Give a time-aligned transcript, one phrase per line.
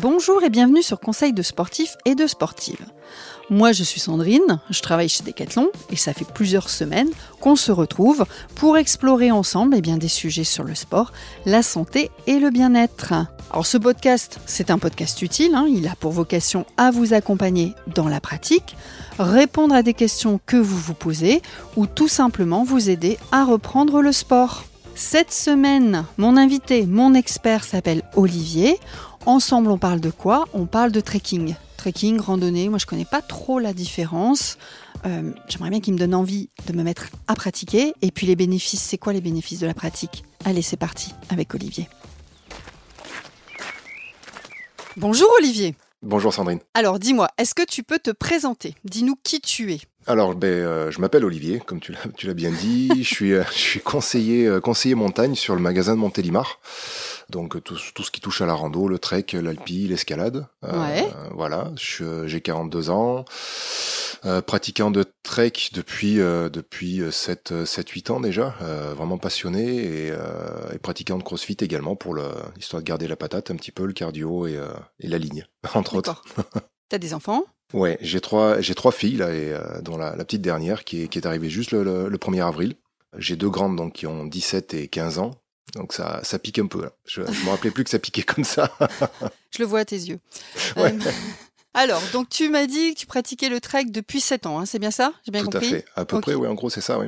[0.00, 2.86] Bonjour et bienvenue sur Conseil de sportifs et de sportives.
[3.50, 7.08] Moi, je suis Sandrine, je travaille chez Decathlon et ça fait plusieurs semaines
[7.40, 8.24] qu'on se retrouve
[8.54, 11.12] pour explorer ensemble eh bien, des sujets sur le sport,
[11.46, 13.12] la santé et le bien-être.
[13.50, 15.66] Alors ce podcast, c'est un podcast utile, hein.
[15.68, 18.76] il a pour vocation à vous accompagner dans la pratique,
[19.18, 21.42] répondre à des questions que vous vous posez
[21.74, 24.62] ou tout simplement vous aider à reprendre le sport.
[25.00, 28.80] Cette semaine, mon invité, mon expert s'appelle Olivier.
[29.26, 30.46] Ensemble, on parle de quoi?
[30.54, 31.54] On parle de trekking.
[31.76, 34.58] Trekking, randonnée, moi je connais pas trop la différence.
[35.06, 37.94] Euh, J'aimerais bien qu'il me donne envie de me mettre à pratiquer.
[38.02, 40.24] Et puis les bénéfices, c'est quoi les bénéfices de la pratique?
[40.44, 41.88] Allez, c'est parti avec Olivier.
[44.96, 45.76] Bonjour Olivier.
[46.02, 46.58] Bonjour Sandrine.
[46.74, 48.74] Alors dis-moi, est-ce que tu peux te présenter?
[48.84, 49.80] Dis-nous qui tu es.
[50.06, 52.90] Alors, ben, euh, je m'appelle Olivier, comme tu l'as, bien dit.
[53.02, 56.60] je suis, euh, je suis conseiller, euh, conseiller montagne sur le magasin de Montélimar.
[57.28, 60.46] Donc tout, tout ce qui touche à la rando, le trek, l'alpi, l'escalade.
[60.62, 61.06] Ouais.
[61.34, 63.26] voilà, j'ai 42 ans.
[64.46, 68.56] Pratiquant de trek depuis depuis 7 7 8 ans déjà,
[68.96, 72.24] vraiment passionné et, et pratiquant de crossfit également pour le
[72.58, 74.58] histoire de garder la patate un petit peu le cardio et,
[74.98, 76.24] et la ligne entre autres.
[76.88, 77.44] T'as des enfants?
[77.74, 81.02] Ouais, j'ai trois, j'ai trois filles là, et euh, dont la, la petite dernière qui
[81.02, 82.74] est, qui est arrivée juste le, le, le 1er avril.
[83.16, 85.32] J'ai deux grandes donc qui ont 17 et 15 ans.
[85.74, 86.92] Donc ça, ça pique un peu là.
[87.06, 88.74] Je, je me rappelais plus que ça piquait comme ça.
[89.50, 90.18] Je le vois à tes yeux.
[90.76, 90.94] Ouais.
[90.94, 91.10] Euh,
[91.74, 94.78] alors, donc tu m'as dit que tu pratiquais le trek depuis 7 ans, hein, c'est
[94.78, 95.12] bien ça?
[95.26, 95.66] J'ai bien Tout compris?
[95.66, 95.84] à fait.
[95.94, 97.06] À peu près, oui, en gros c'est ça, oui.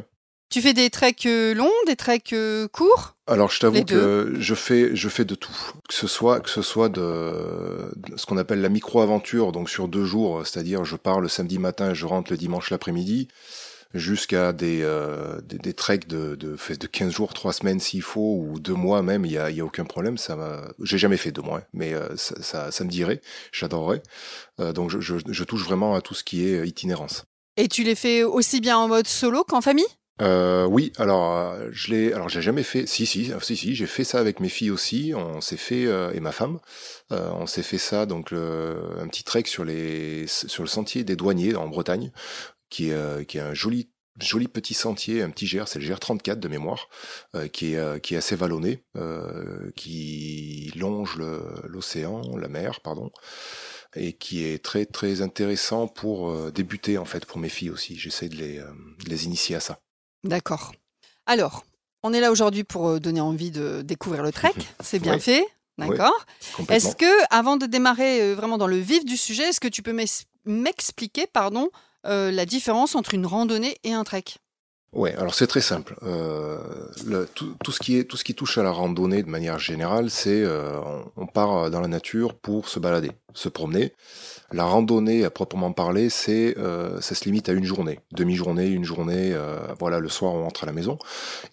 [0.50, 3.14] Tu fais des treks euh, longs, des treks euh, courts?
[3.28, 5.54] Alors je t'avoue que je fais, je fais de tout.
[5.88, 9.86] Que ce soit, que ce soit de, de ce qu'on appelle la micro-aventure, donc sur
[9.86, 13.28] deux jours, c'est-à-dire je pars le samedi matin et je rentre le dimanche l'après-midi,
[13.94, 18.44] jusqu'à des, euh, des, des treks de, de, de 15 jours, 3 semaines s'il faut,
[18.44, 20.18] ou deux mois même, il y a, y a aucun problème.
[20.18, 20.36] Ça
[20.82, 23.20] j'ai jamais fait deux mois, hein, mais euh, ça, ça, ça me dirait,
[23.52, 24.02] j'adorerais.
[24.58, 27.22] Euh, donc je, je, je touche vraiment à tout ce qui est itinérance.
[27.56, 29.86] Et tu les fais aussi bien en mode solo qu'en famille?
[30.20, 32.86] Euh, oui, alors euh, je l'ai, alors j'ai jamais fait.
[32.86, 35.12] Si, si, si, si, j'ai fait ça avec mes filles aussi.
[35.16, 36.60] On s'est fait euh, et ma femme,
[37.12, 41.04] euh, on s'est fait ça donc le, un petit trek sur les sur le sentier
[41.04, 42.12] des douaniers en Bretagne,
[42.68, 45.86] qui est euh, qui est un joli joli petit sentier, un petit GR, c'est le
[45.86, 46.88] GR34 de mémoire,
[47.34, 51.16] euh, qui est euh, qui est assez vallonné, euh, qui longe
[51.64, 53.10] l'océan, la mer, pardon.
[53.96, 57.96] Et qui est très très intéressant pour euh, débuter en fait pour mes filles aussi.
[57.98, 59.80] J'essaie de les, de les initier à ça.
[60.24, 60.72] D'accord.
[61.26, 61.64] Alors,
[62.02, 65.46] on est là aujourd'hui pour euh, donner envie de découvrir le trek, c'est bien fait,
[65.78, 66.26] d'accord.
[66.68, 69.82] Est-ce que, avant de démarrer euh, vraiment dans le vif du sujet, est-ce que tu
[69.82, 69.96] peux
[70.44, 71.68] m'expliquer, pardon,
[72.06, 74.24] euh, la différence entre une randonnée et un trek?
[74.92, 75.94] Ouais, alors c'est très simple.
[76.02, 76.58] Euh,
[77.06, 79.60] le- tout, tout ce qui est tout ce qui touche à la randonnée de manière
[79.60, 83.92] générale, c'est euh, on, on part dans la nature pour se balader, se promener.
[84.52, 88.82] La randonnée à proprement parler, c'est euh, ça se limite à une journée, demi-journée, une
[88.84, 89.30] journée.
[89.32, 90.98] euh, voilà, le soir on rentre à la maison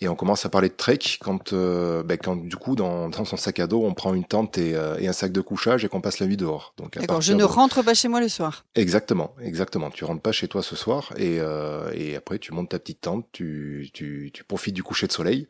[0.01, 3.23] et on commence à parler de trek quand euh, ben, quand du coup dans, dans
[3.23, 5.85] son sac à dos on prend une tente et, euh, et un sac de couchage
[5.85, 6.73] et qu'on passe la nuit dehors.
[6.77, 8.65] Donc D'accord, je ne rentre pas chez moi le soir.
[8.73, 9.91] Exactement, exactement.
[9.91, 13.01] Tu rentres pas chez toi ce soir et, euh, et après tu montes ta petite
[13.01, 15.47] tente, tu, tu, tu profites du coucher de soleil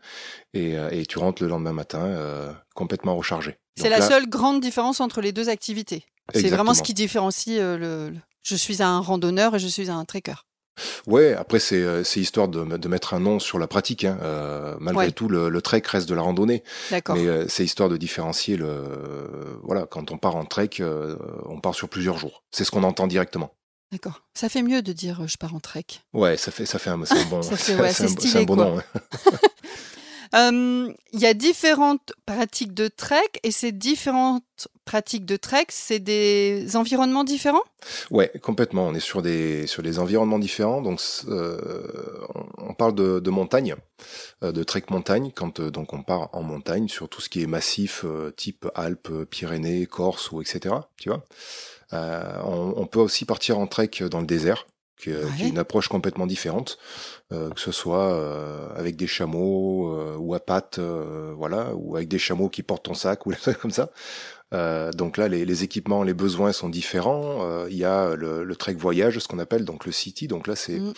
[0.53, 3.57] et, euh, et tu rentres le lendemain matin euh, complètement rechargé.
[3.75, 6.05] C'est la là- seule grande différence entre les deux activités.
[6.33, 9.89] C'est vraiment ce qui différencie euh, le, le- Je suis un randonneur et je suis
[9.89, 10.35] un trekker.
[11.07, 14.03] Ouais, après c'est euh, histoire de, de mettre un nom sur la pratique.
[14.05, 14.19] Hein.
[14.21, 15.11] Euh, malgré Ouais.
[15.11, 17.15] tout, le, le trek reste de la randonnée, D'accord.
[17.15, 19.59] mais euh, c'est histoire de différencier le.
[19.63, 20.69] voilà, quand on part en trek,
[21.45, 22.43] on part sur plusieurs jours.
[22.51, 23.49] C'est ce qu'on entend directement.
[23.91, 24.21] D'accord.
[24.35, 25.85] Ça fait mieux de dire je pars en trek.
[26.13, 27.05] Ouais, ça fait ça fait un, bon,
[27.41, 28.77] Ça fait- ouais, c'est un, bon nom.
[30.35, 34.43] Euh, Il y a différentes pratiques de trek et ces différentes
[34.85, 37.63] pratiques de trek, c'est des environnements différents?
[38.09, 38.87] Ouais, complètement.
[38.87, 40.81] On est sur des sur des environnements différents.
[40.81, 41.59] Donc, euh,
[42.57, 43.75] on parle de, de montagne,
[44.43, 47.43] euh, de trek montagne, quand euh, donc on part en montagne sur tout ce qui
[47.43, 50.75] est massif, euh, type Alpes, Pyrénées, Corse ou etc.
[50.97, 51.23] Tu vois.
[51.91, 54.67] On, on peut aussi partir en trek dans le désert,
[54.97, 56.77] qui, est une approche complètement différente,
[57.31, 61.95] euh, que ce soit euh, avec des chameaux euh, ou à pattes, euh, voilà, ou
[61.95, 63.91] avec des chameaux qui portent ton sac ou des trucs comme ça.
[64.53, 67.39] Euh, donc là, les, les équipements, les besoins sont différents.
[67.45, 70.27] Euh, Il y a le, le trek voyage, ce qu'on appelle donc le city.
[70.27, 70.93] Donc là, c'est Mm.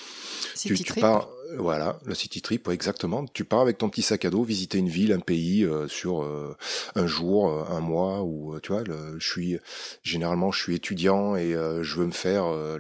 [0.56, 3.26] tu, tu pars, euh, voilà, le city trip, ouais, exactement.
[3.34, 6.22] Tu pars avec ton petit sac à dos, visiter une ville, un pays euh, sur
[6.22, 6.56] euh,
[6.96, 9.58] un jour, un mois, ou tu vois, le, je suis
[10.04, 12.78] généralement je suis étudiant et euh, je veux me faire euh,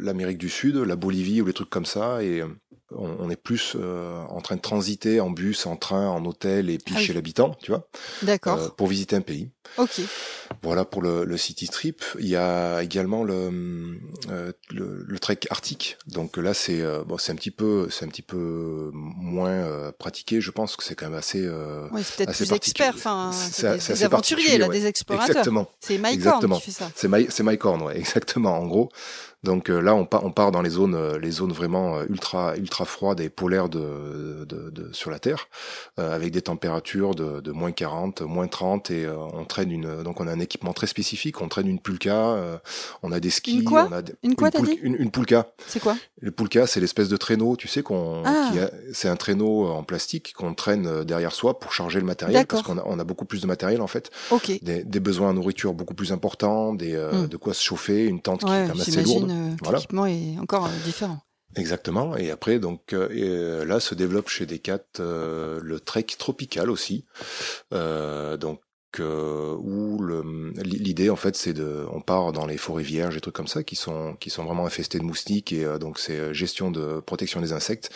[0.00, 2.42] l'Amérique du Sud, la Bolivie ou les trucs comme ça et
[2.96, 6.70] on, on est plus euh, en train de transiter en bus, en train, en hôtel
[6.70, 7.04] et puis Ah oui.
[7.06, 7.88] chez l'habitant, tu vois,
[8.22, 8.58] D'accord.
[8.58, 9.50] euh, pour visiter un pays.
[9.78, 10.00] Ok.
[10.62, 12.04] Voilà pour le, le, city trip.
[12.18, 13.98] Il y a également le,
[14.28, 15.96] euh, le, le, trek arctique.
[16.08, 20.42] Donc là, c'est bon, c'est un petit peu, c'est un petit peu moins pratiqué.
[20.42, 21.48] Je pense que c'est quand même assez.
[21.90, 22.92] Oui, c'est peut-être plus expert.
[22.96, 25.30] Enfin, c'est des, des aventuriers, là, des explorateurs.
[25.30, 25.70] Exactement.
[25.80, 26.90] C'est Mike Horn qui fait ça.
[26.94, 28.58] C'est Mike, c'est Mike Horn, ouais, exactement.
[28.58, 28.90] En gros,
[29.44, 32.84] donc là, on part, on part dans les zones, les zones vraiment euh, ultra, ultra
[32.84, 35.48] froides et polaires de, de, de sur la Terre,
[35.96, 40.26] avec des températures de, de, moins 40, moins 30, et on traîne une, donc on
[40.26, 41.40] a un équipement très spécifique.
[41.40, 42.60] On traîne une pulka,
[43.02, 45.52] on a des skis, une quoi on a une quoi une, dit une, une, pulka.
[45.66, 48.50] C'est quoi Le pulka, c'est l'espèce de traîneau, tu sais qu'on, ah.
[48.92, 52.78] c'est un traîneau en plastique qu'on traîne derrière soi pour charger le matériel, parce qu'on
[52.78, 54.10] a, on a beaucoup plus de matériel en fait.
[54.30, 54.58] Okay.
[54.62, 57.28] Des, des, besoins en nourriture beaucoup plus importants, des, mm.
[57.28, 59.32] de quoi se chauffer, une tente ouais, qui est quand même assez lourde.
[59.62, 61.20] voilà est encore différent.
[61.56, 62.16] Exactement.
[62.16, 67.04] Et après, donc euh, là se développe chez Decat euh, le trek tropical aussi.
[67.72, 68.60] Euh, donc
[69.00, 70.02] euh, où
[70.62, 73.62] l'idée en fait c'est de, on part dans les forêts vierges et trucs comme ça
[73.62, 77.40] qui sont qui sont vraiment infestés de moustiques et euh, donc c'est gestion de protection
[77.40, 77.90] des insectes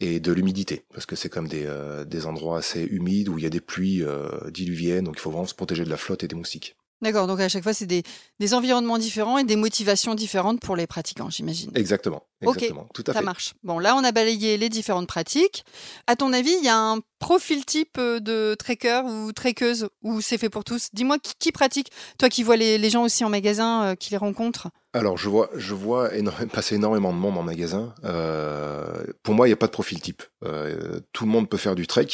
[0.00, 1.68] et de l'humidité parce que c'est comme des
[2.06, 4.04] des endroits assez humides où il y a des pluies
[4.50, 6.76] diluviennes donc il faut vraiment se protéger de la flotte et des moustiques.
[7.02, 8.02] D'accord, donc à chaque fois, c'est des,
[8.40, 11.70] des, environnements différents et des motivations différentes pour les pratiquants, j'imagine.
[11.74, 13.24] Exactement, exactement, ok, tout à ça fait.
[13.24, 13.54] marche.
[13.62, 15.64] Bon, là, on a balayé les différentes pratiques.
[16.06, 20.36] À ton avis, il y a un profil type de trekker ou trekkeuse ou c'est
[20.38, 20.88] fait pour tous?
[20.92, 21.90] Dis-moi qui, qui, pratique?
[22.18, 24.68] Toi qui vois les, les, gens aussi en magasin, euh, qui les rencontrent?
[24.94, 27.94] Alors je vois, je vois énorme, passer énormément de monde en magasin.
[28.04, 30.22] Euh, pour moi, il n'y a pas de profil type.
[30.44, 32.06] Euh, tout le monde peut faire du trek.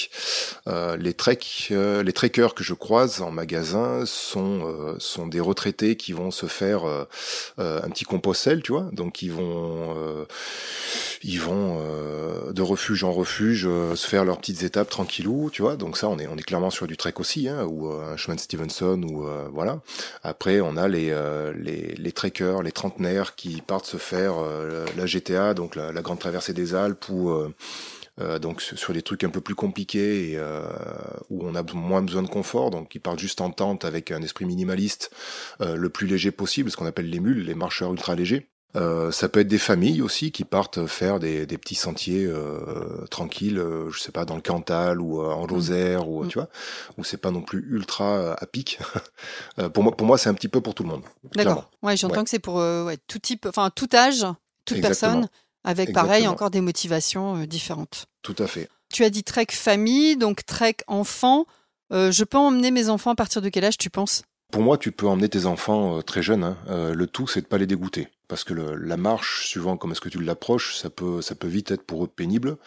[0.66, 1.40] Euh, les trek,
[1.72, 6.30] euh, les trekkers que je croise en magasin sont euh, sont des retraités qui vont
[6.30, 7.04] se faire euh,
[7.58, 8.88] un petit compostel, tu vois.
[8.92, 10.19] Donc ils vont
[11.22, 11.80] ils vont
[12.52, 15.76] de refuge en refuge se faire leurs petites étapes tranquillou, tu vois.
[15.76, 18.34] Donc ça, on est on est clairement sur du trek aussi, hein, ou un chemin
[18.34, 19.80] de Stevenson ou voilà.
[20.22, 21.14] Après, on a les
[21.56, 26.02] les les trekkers, les trentenaires qui partent se faire euh, la GTA, donc la, la,
[26.02, 27.48] grande traversée des Alpes, ou euh,
[28.20, 30.66] euh, donc sur des trucs un peu plus compliqués euh,
[31.30, 34.22] où on a moins besoin de confort, donc ils partent juste en tente avec un
[34.22, 35.10] esprit minimaliste,
[35.60, 38.48] euh, le plus léger possible, ce qu'on appelle les mules, les marcheurs ultra légers.
[38.76, 43.04] Euh, ça peut être des familles aussi qui partent faire des, des petits sentiers euh,
[43.10, 46.08] tranquilles, euh, je sais pas dans le Cantal ou en Lozère mmh.
[46.08, 46.48] ou tu vois,
[46.96, 48.78] où c'est pas non plus ultra à pic.
[49.74, 51.02] pour moi, pour moi, c'est un petit peu pour tout le monde.
[51.34, 51.70] D'accord.
[51.82, 52.24] Ouais, j'entends ouais.
[52.24, 54.24] que c'est pour ouais, tout type, enfin tout âge,
[54.64, 55.12] toute Exactement.
[55.12, 55.28] personne,
[55.64, 56.08] avec Exactement.
[56.08, 58.06] pareil encore des motivations différentes.
[58.22, 58.68] Tout à fait.
[58.92, 61.46] Tu as dit trek famille, donc trek enfant.
[61.90, 64.22] je peux emmener mes enfants à partir de quel âge tu penses?
[64.52, 66.44] Pour moi, tu peux emmener tes enfants très jeunes.
[66.44, 66.92] Hein.
[66.92, 70.08] le tout, c'est de pas les dégoûter parce que la marche, suivant comment est-ce que
[70.08, 72.58] tu l'approches, ça peut, ça peut vite être pour eux pénible.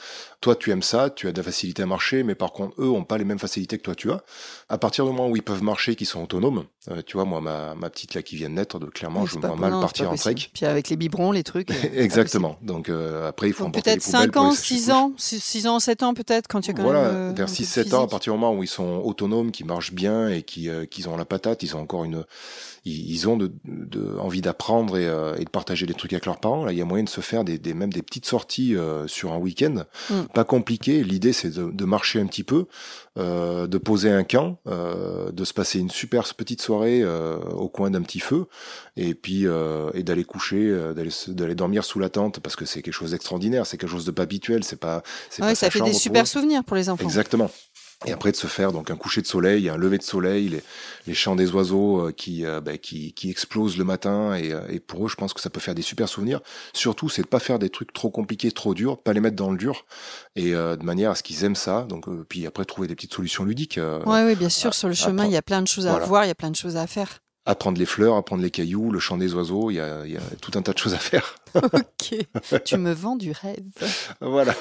[0.42, 2.89] Toi, tu aimes ça, tu as de la facilité à marcher, mais par contre, eux
[2.89, 4.25] ont pas les mêmes facilités que toi tu as.
[4.68, 7.39] À partir du moment où ils peuvent marcher, qu'ils sont autonomes, euh, tu vois, moi,
[7.39, 9.71] ma, ma petite là qui vient de naître, de, clairement, oui, je me vois mal
[9.71, 10.35] non, partir en trek.
[10.53, 11.69] Puis avec les biberons, les trucs.
[11.95, 12.57] Exactement.
[12.62, 16.47] Donc euh, après, il faut peut-être 5 ans, 6 ans, 6 ans, 7 ans peut-être,
[16.47, 17.15] quand y a quand voilà, même.
[17.15, 20.27] Euh, vers 6-7 ans, à partir du moment où ils sont autonomes, qui marchent bien
[20.27, 22.25] et qui, euh, qu'ils ont la patate, ils ont encore une,
[22.86, 26.25] ils, ils ont de, de envie d'apprendre et, euh, et, de partager des trucs avec
[26.25, 26.65] leurs parents.
[26.65, 29.07] Là, il y a moyen de se faire des, des même des petites sorties euh,
[29.07, 30.21] sur un week-end, mm.
[30.33, 31.03] pas compliqué.
[31.03, 32.65] L'idée, c'est de, de, marcher un petit peu,
[33.18, 37.70] euh, de poser un camp, euh, de se passer une super petite soirée euh, au
[37.70, 38.48] coin d'un petit feu,
[38.98, 42.82] et puis euh, et d'aller coucher, d'aller d'aller dormir sous la tente parce que c'est
[42.82, 43.65] quelque chose d'extraordinaire.
[43.65, 44.63] C'est quelque chose de pas habituel.
[44.63, 45.03] C'est pas.
[45.39, 47.03] Ouais, pas ça fait des super souvenirs pour les enfants.
[47.03, 47.51] Exactement
[48.05, 50.63] et après de se faire donc un coucher de soleil, un lever de soleil, les,
[51.07, 54.62] les chants des oiseaux euh, qui, euh, bah, qui, qui explosent le matin et, euh,
[54.69, 56.41] et, pour eux je pense que ça peut faire des super souvenirs.
[56.74, 59.51] Surtout c'est de pas faire des trucs trop compliqués, trop durs, pas les mettre dans
[59.51, 59.86] le dur
[60.36, 61.83] et euh, de manière à ce qu'ils aiment ça.
[61.83, 63.79] Donc puis après trouver des petites solutions ludiques.
[64.05, 66.05] oui oui bien sûr sur le chemin il y a plein de choses à voilà.
[66.05, 67.19] voir, il y a plein de choses à faire.
[67.45, 70.17] Apprendre les fleurs, apprendre les cailloux, le chant des oiseaux, il y a, il y
[70.17, 71.36] a tout un tas de choses à faire.
[71.63, 73.63] ok, tu me vends du rêve.
[74.22, 74.53] Voilà.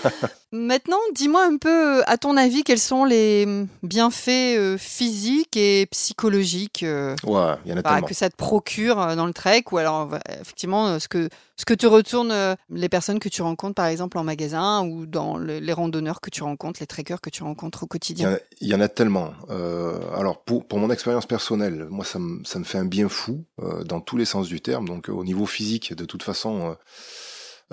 [0.53, 6.83] Maintenant, dis-moi un peu, à ton avis, quels sont les bienfaits euh, physiques et psychologiques
[6.83, 9.79] euh, ouais, y en a bah, que ça te procure euh, dans le trek ou
[9.79, 14.19] alors effectivement ce que ce que te retournent les personnes que tu rencontres par exemple
[14.19, 17.85] en magasin ou dans le, les randonneurs que tu rencontres, les trekkers que tu rencontres
[17.85, 18.39] au quotidien?
[18.61, 19.33] Il y, y, en a tellement.
[19.51, 23.09] Euh, alors pour, pour mon expérience personnelle, moi ça me, ça me fait un bien
[23.09, 24.89] fou euh, dans tous les sens du terme.
[24.89, 26.77] Donc au niveau physique, de toute façon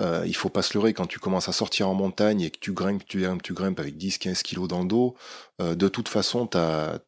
[0.00, 2.58] euh, il faut pas se leurrer quand tu commences à sortir en montagne et que
[2.58, 5.16] tu grimpes, tu grimpes, tu grimpes avec 10-15 kilos dans le dos.
[5.60, 6.98] Euh, de toute façon, t'as,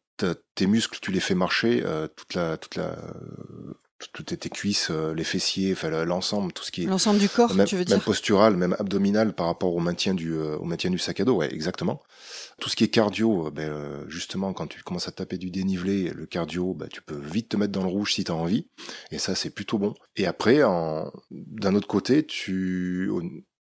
[0.55, 2.95] tes muscles, tu les fais marcher euh, toute la, toute la,
[4.11, 7.67] toutes tes cuisses, les fessiers, enfin l'ensemble, tout ce qui est l'ensemble du corps, même,
[7.67, 10.99] tu veux dire même postural, même abdominal par rapport au maintien du au maintien du
[10.99, 12.01] sac à dos, ouais, exactement.
[12.59, 16.25] Tout ce qui est cardio, ben, justement, quand tu commences à taper du dénivelé, le
[16.25, 18.67] cardio, ben, tu peux vite te mettre dans le rouge si tu as envie.
[19.11, 19.93] Et ça, c'est plutôt bon.
[20.15, 20.59] Et après,
[21.31, 23.09] d'un autre côté, tu,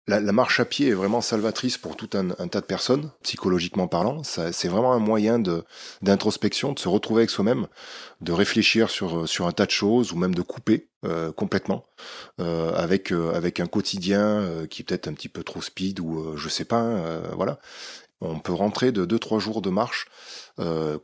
[0.09, 4.23] la, marche à pied est vraiment salvatrice pour tout un, tas de personnes, psychologiquement parlant.
[4.25, 5.41] C'est vraiment un moyen
[6.03, 7.69] d'introspection, de, se retrouver avec soi-même,
[8.21, 11.85] de réfléchir sur, sur un tas de choses ou même de couper euh, complètement
[12.41, 16.37] euh, avec, euh, avec un quotidien qui est peut-être un petit peu trop speed ou
[16.37, 16.81] je sais pas.
[16.81, 17.59] Hein, voilà.
[18.21, 20.07] On peut rentrer de 2-3 jours de marche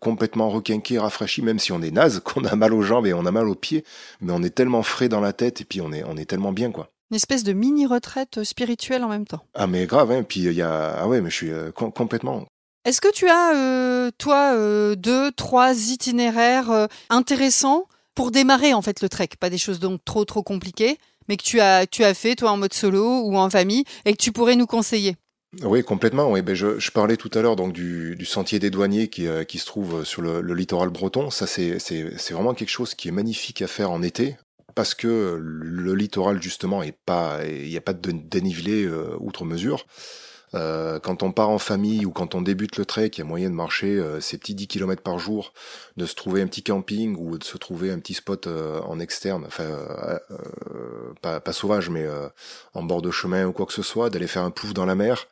[0.00, 3.26] complètement requinqué, rafraîchi, même si on est naze, qu'on a mal aux jambes et on
[3.26, 3.85] a mal aux pieds,
[4.21, 6.52] mais on est tellement frais dans la tête et puis on est, on est tellement
[6.52, 6.90] bien quoi.
[7.11, 9.43] Une espèce de mini retraite spirituelle en même temps.
[9.55, 10.23] Ah mais grave, hein.
[10.23, 12.45] Puis il y a ah ouais, mais je suis euh, complètement.
[12.85, 19.00] Est-ce que tu as euh, toi euh, deux, trois itinéraires intéressants pour démarrer en fait
[19.00, 20.99] le trek, pas des choses donc trop trop compliquées,
[21.29, 24.12] mais que tu as tu as fait toi en mode solo ou en famille et
[24.12, 25.17] que tu pourrais nous conseiller?
[25.62, 26.31] Oui, complètement.
[26.31, 29.27] Oui, ben je, je parlais tout à l'heure donc du, du, sentier des douaniers qui,
[29.49, 31.31] qui se trouve sur le, le littoral breton.
[31.31, 31.79] Ça, c'est
[32.33, 34.37] vraiment quelque chose qui est magnifique à faire en été
[34.78, 39.44] parce que le littoral justement est pas, il n'y a pas de dénivelé euh, outre
[39.44, 39.87] mesure.
[40.55, 43.25] Euh, quand on part en famille ou quand on débute le trek, il y a
[43.25, 45.52] moyen de marcher euh, ces petits 10 km par jour,
[45.97, 48.99] de se trouver un petit camping ou de se trouver un petit spot euh, en
[49.00, 49.64] externe, enfin
[51.23, 52.07] pas, pas, sauvage mais
[52.75, 54.95] en bord de chemin ou quoi que ce soit, d'aller faire un plouf dans la
[54.95, 55.26] mer.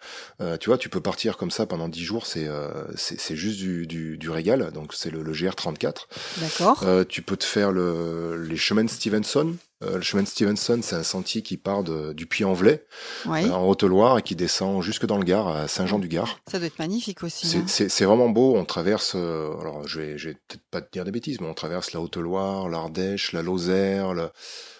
[0.61, 2.49] tu vois, tu peux partir comme ça pendant 10 jours, c'est
[2.96, 6.06] c'est juste du, du, du, régal, donc c'est le, le, GR34.
[6.38, 6.85] D'accord.
[7.08, 10.97] tu peux te faire le, les chemins de Stevenson, euh, le chemin de Stevenson, c'est
[10.97, 12.87] un sentier qui part du Puy-en-Velay,
[13.26, 16.40] euh, en Haute-Loire, et qui descend jusque dans le Gard, à Saint-Jean-du-Gard.
[16.50, 17.47] Ça doit être magnifique aussi.
[17.66, 18.06] C'est hein.
[18.06, 18.56] vraiment beau.
[18.56, 21.54] On traverse, euh, alors je vais, vais peut-être pas te dire des bêtises, mais on
[21.54, 24.14] traverse la Haute-Loire, l'Ardèche, la Lozère,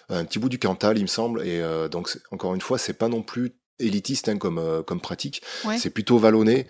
[0.09, 1.45] un petit bout du Cantal, il me semble.
[1.45, 1.61] Et
[1.91, 5.41] donc, encore une fois, c'est pas non plus élitiste hein, comme comme pratique.
[5.77, 6.67] C'est plutôt vallonné.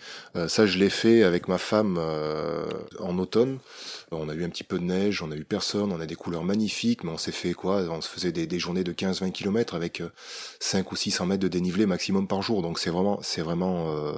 [0.48, 2.00] ça, je l'ai fait avec ma femme
[3.00, 3.60] en automne.
[4.12, 6.16] On a eu un petit peu de neige, on a eu personne, on a des
[6.16, 7.82] couleurs magnifiques, mais on s'est fait quoi?
[7.90, 10.02] On se faisait des, journées de 15-20 km avec
[10.62, 12.62] 5 euh, ou 600 mètres de dénivelé maximum par jour.
[12.62, 14.14] Donc c'est vraiment, c'est vraiment, euh,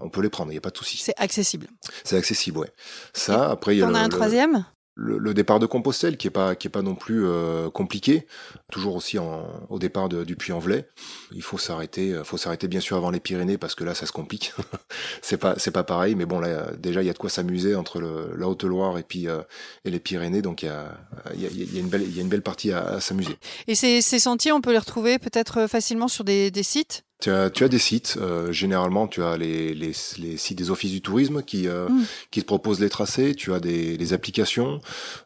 [0.00, 0.96] on peut les prendre, il n'y a pas de souci.
[0.96, 1.66] C'est accessible.
[2.04, 2.72] C'est accessible, ouais.
[3.12, 3.86] Ça, après il y a.
[3.86, 4.64] On a un troisième?
[4.94, 8.26] Le, départ de Compostelle qui est pas qui est pas non plus euh, compliqué.
[8.70, 10.88] Toujours aussi en, au départ de, du Puy-en-Velay.
[11.32, 14.06] Il faut s'arrêter euh, faut s'arrêter bien sûr avant les Pyrénées parce que là ça
[14.06, 14.52] se complique.
[15.22, 17.74] C'est pas c'est pas pareil mais bon là déjà il y a de quoi s'amuser
[17.74, 19.42] entre le, la Haute-Loire et puis euh,
[19.84, 20.42] et les Pyrénées.
[20.42, 20.96] Donc il y a
[21.34, 23.00] il y a, y a, une belle il y a une belle partie à, à
[23.00, 23.36] s'amuser.
[23.66, 27.04] Et ces, ces sentiers on peut les retrouver peut-être facilement sur des, des sites?
[27.24, 30.70] Tu as, tu as des sites, euh, généralement tu as les, les, les, sites des
[30.70, 32.04] offices du tourisme qui, euh, mm.
[32.30, 34.82] qui te proposent les tracés, tu as des, des applications,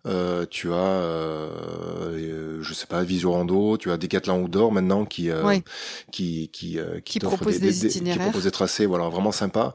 [0.07, 5.65] euh, tu as, euh, je sais pas, Visorando, tu as Decathlon Outdoor maintenant qui, oui.
[6.13, 8.19] qui, qui, qui, qui propose des, des, itinéraires.
[8.19, 9.75] Qui propose des tracés, voilà, vraiment sympa.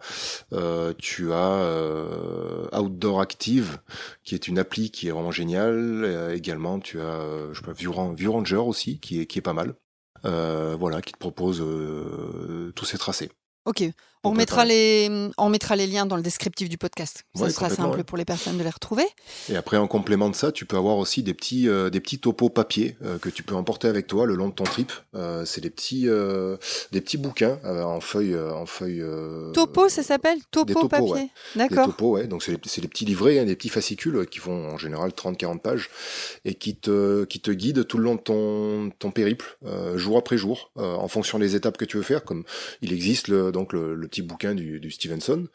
[0.98, 3.80] tu as Outdoor Active
[4.24, 6.32] qui est une appli qui est vraiment géniale.
[6.34, 7.20] également, tu as,
[7.52, 9.74] je sais pas, View Ranger aussi qui est, qui est pas mal.
[10.26, 13.32] Euh, voilà, qui te propose euh, tous ces tracés.
[13.66, 13.84] Ok.
[14.26, 17.26] On mettra, les, on mettra les liens dans le descriptif du podcast.
[17.36, 19.04] Ça sera simple pour les personnes de les retrouver.
[19.50, 22.20] Et après, en complément de ça, tu peux avoir aussi des petits, euh, des petits
[22.20, 24.94] topos papier euh, que tu peux emporter avec toi le long de ton trip.
[25.14, 29.04] Euh, c'est des petits, des petits bouquins en feuilles, en feuilles.
[29.54, 31.30] Topo, ça s'appelle Topo papier.
[31.58, 31.88] D'accord.
[31.88, 32.28] Des topos, ouais.
[32.28, 35.60] Donc c'est des, des, petits livrets, hein, des petits fascicules qui font en général 30-40
[35.60, 35.90] pages
[36.46, 39.58] et qui te, qui te guident tout le long de ton, ton périple,
[39.96, 42.24] jour après jour, en fonction des étapes que tu veux faire.
[42.24, 42.46] Comme
[42.82, 45.48] il existe le, donc le, le petit bouquin du, du Stevenson,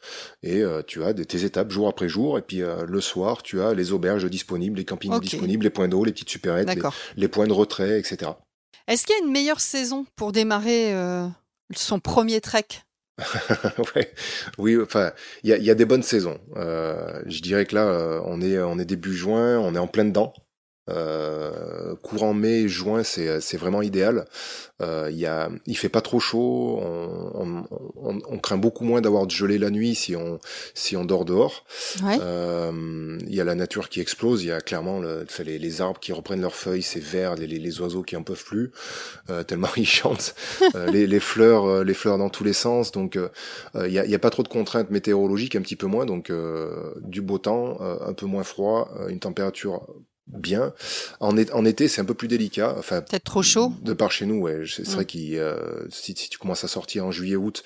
[0.43, 3.43] et euh, tu as des, tes étapes jour après jour, et puis euh, le soir,
[3.45, 6.69] tu as les auberges disponibles, les campings disponibles, les points d'eau, les petites supérettes,
[7.17, 8.33] les, points de retrait, etc.
[8.89, 11.27] Est-ce qu'il y a une meilleure saison pour démarrer euh,
[11.75, 12.67] son premier trek?
[13.95, 14.13] Ouais.
[14.59, 15.13] Oui, enfin,
[15.43, 16.39] il y a, y a, des bonnes saisons.
[16.55, 20.33] je dirais que là, on est on est début juin, on est en plein dedans.
[20.89, 24.27] Euh, courant mai, juin, c'est c'est vraiment idéal.
[24.81, 26.81] Euh, il y a, il fait pas trop chaud.
[26.83, 27.65] On,
[27.97, 30.39] on, on, craint beaucoup moins d'avoir de gelée la nuit si on
[30.75, 31.65] si on dort dehors.
[32.05, 34.45] Euh, il y a la nature qui explose.
[34.45, 37.47] Il y a clairement le, les, les, arbres qui reprennent leurs feuilles, c'est vert, les,
[37.47, 38.71] les, oiseaux qui en peuvent plus
[39.31, 40.35] euh, tellement ils chantent.
[40.75, 42.93] Euh, les, les, fleurs, euh, les fleurs dans tous les sens.
[42.93, 43.19] Donc
[43.75, 46.07] il y a, y, a, pas trop de contraintes météorologiques, un petit peu moins.
[46.07, 46.33] Donc
[47.03, 49.87] du beau temps, un peu moins froid, une température
[50.33, 50.73] bien.
[51.21, 52.75] En, en été, c'est un peu plus délicat.
[52.79, 53.73] Enfin, peut-être trop chaud.
[53.83, 54.63] De par chez nous, ouais.
[54.67, 55.07] C'est vrai mm.
[55.07, 57.63] que euh, si, si, tu commences à sortir en juillet, août,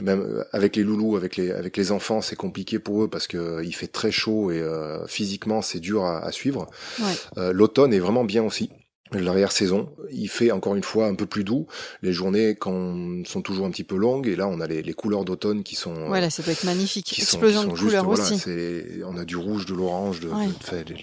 [0.00, 3.26] même euh, avec les loulous, avec les avec les enfants, c'est compliqué pour eux parce
[3.26, 4.62] que euh, il fait très chaud et
[5.06, 6.68] physiquement c'est dur à, à suivre.
[7.00, 7.52] Ouais.
[7.52, 8.70] L'automne est vraiment bien aussi.
[9.20, 9.90] L'arrière-saison.
[10.12, 11.66] Il fait encore une fois un peu plus doux.
[12.02, 15.24] Les journées quand, sont toujours un petit peu longues et là on a les, couleurs
[15.24, 16.06] d'automne qui sont.
[16.06, 17.18] Voilà, ça peut être magnifique.
[17.18, 18.40] Explosion de couleurs aussi.
[19.06, 20.30] on a du rouge, de l'orange, de,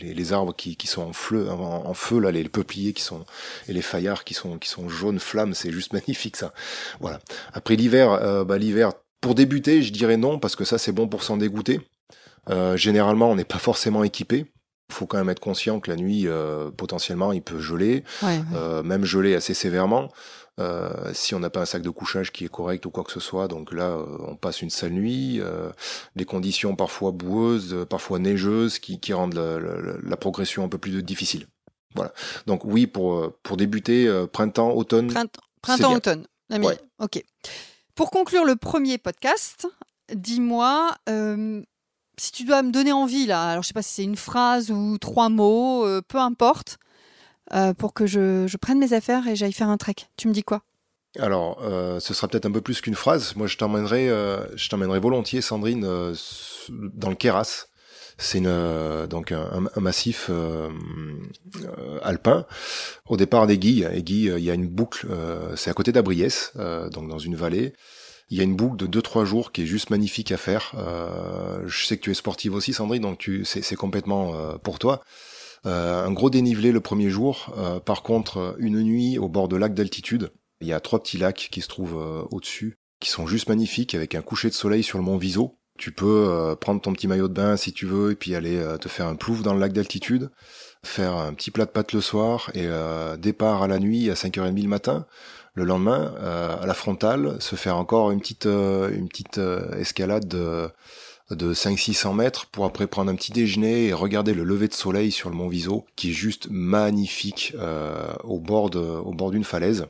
[0.02, 3.26] les, arbres qui, sont en feu, en, feu là, les, peupliers qui sont
[3.68, 5.54] et les faillards qui sont qui sont jaunes flammes.
[5.54, 6.54] C'est juste magnifique ça.
[7.00, 7.20] Voilà.
[7.54, 11.08] Après l'hiver, euh, bah, l'hiver pour débuter, je dirais non parce que ça c'est bon
[11.08, 11.80] pour s'en dégoûter.
[12.50, 14.46] Euh, généralement, on n'est pas forcément équipé.
[14.92, 18.04] Il faut quand même être conscient que la nuit, euh, potentiellement, il peut geler,
[18.54, 20.12] euh, même geler assez sévèrement.
[20.60, 23.12] Euh, si on n'a pas un sac de couchage qui est correct ou quoi que
[23.14, 25.40] ce soit, donc là, on passe une sale nuit.
[26.18, 31.48] les conditions parfois boueuses, parfois neigeuses, qui, rendent la, progression un peu plus difficile.
[31.96, 32.12] Voilà.
[32.48, 35.08] Donc oui, pour pour débuter, printemps, automne.
[35.62, 36.28] Printemps, automne.
[37.00, 37.24] Ok.
[37.96, 39.68] Pour conclure le premier podcast,
[40.14, 40.96] dis-moi,
[42.18, 44.72] si tu dois me donner envie, là, alors je sais pas si c'est une phrase
[44.72, 46.78] ou trois mots, euh, peu importe,
[47.54, 49.96] euh, pour que je, prenne mes affaires et j'aille faire un trek.
[50.18, 50.62] Tu me dis quoi?
[51.20, 53.36] Alors, euh, ce sera peut-être un peu plus qu'une phrase.
[53.36, 54.08] Moi, je t'emmènerai,
[54.56, 55.82] je t'emmènerai volontiers, Sandrine,
[56.70, 57.66] dans le Keras.
[58.18, 60.30] C'est donc un, massif
[62.04, 62.46] alpin.
[63.08, 65.08] Au départ d'Aiguille, Aiguille, il y a une boucle.
[65.58, 66.54] c'est à côté d'Abriès,
[66.92, 67.74] donc dans une vallée.
[68.32, 70.72] Il y a une boucle de 2-3 jours qui est juste magnifique à faire.
[70.78, 74.80] Euh, je sais que tu es sportive aussi, Sandrine, donc tu, c'est, complètement euh, pour
[74.80, 75.04] toi.
[75.66, 77.54] Euh, un gros dénivelé le premier jour.
[77.86, 80.32] par contre, une nuit au bord de lac d'altitude.
[80.62, 84.16] Il y a trois petits lacs qui se trouvent au-dessus, qui sont juste magnifiques, avec
[84.16, 85.58] un coucher de soleil sur le mont Viso.
[85.78, 88.88] Tu peux prendre ton petit maillot de bain si tu veux, et puis aller te
[88.88, 90.30] faire un plouf dans le lac d'altitude,
[90.84, 92.68] faire un petit plat de pâtes le soir, et
[93.18, 95.06] départ à la nuit à 5h30 le matin
[95.54, 99.78] le lendemain, euh, à la frontale, se faire encore une petite, euh, une petite euh,
[99.78, 100.70] escalade de,
[101.30, 105.12] de 500-600 mètres pour après prendre un petit déjeuner et regarder le lever de soleil
[105.12, 107.54] sur le mont Viso, qui est juste magnifique
[108.24, 109.88] au bord de, au bord d'une falaise.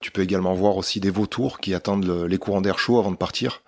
[0.00, 3.16] Tu peux également voir aussi des vautours qui attendent les courants d'air chaud avant de
[3.16, 3.62] partir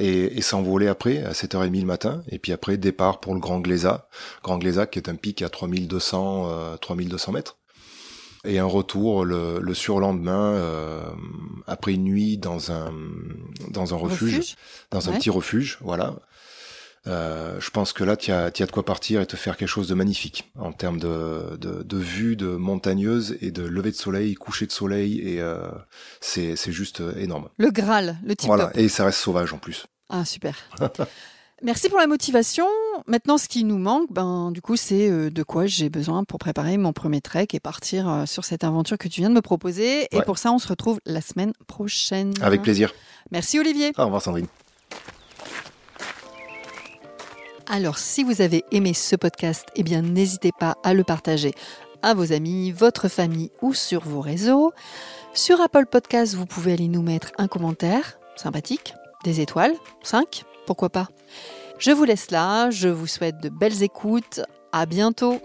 [0.00, 2.22] et, et s'envoler après à 7h30 le matin.
[2.28, 4.08] Et puis après, départ pour le Grand Gléza.
[4.42, 7.58] Grand Gléza qui est un pic à 3200, 3200 mètres
[8.44, 11.02] et un retour le, le surlendemain euh,
[11.66, 12.92] après une nuit dans un
[13.70, 14.56] dans un refuge,
[14.90, 16.14] dans un petit refuge, voilà.
[17.08, 19.68] Euh, je pense que là, tu as, as de quoi partir et te faire quelque
[19.68, 23.96] chose de magnifique en termes de, de, de vue de montagneuse et de lever de
[23.96, 25.68] soleil, coucher de soleil, et euh,
[26.20, 27.48] c'est juste énorme.
[27.56, 28.46] Le Graal, le type.
[28.46, 29.86] Voilà, et ça reste sauvage en plus.
[30.10, 30.56] Ah, super.
[31.62, 32.66] Merci pour la motivation.
[33.06, 36.38] Maintenant, ce qui nous manque, ben, du coup, c'est euh, de quoi j'ai besoin pour
[36.38, 39.42] préparer mon premier trek et partir euh, sur cette aventure que tu viens de me
[39.42, 40.06] proposer.
[40.12, 42.32] Et pour ça, on se retrouve la semaine prochaine.
[42.40, 42.92] Avec plaisir.
[43.30, 43.92] Merci Olivier.
[43.98, 44.46] Au revoir Sandrine.
[47.68, 51.52] Alors, si vous avez aimé ce podcast, eh bien, n'hésitez pas à le partager
[52.02, 54.72] à vos amis, votre famille ou sur vos réseaux.
[55.34, 60.90] Sur Apple Podcast, vous pouvez aller nous mettre un commentaire sympathique, des étoiles, 5 pourquoi
[60.90, 61.08] pas.
[61.84, 64.40] Je vous laisse là, je vous souhaite de belles écoutes,
[64.70, 65.40] à bientôt